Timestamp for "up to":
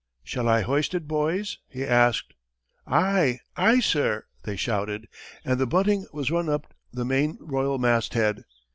6.49-6.75